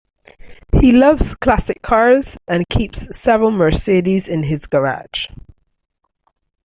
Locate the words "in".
4.27-4.41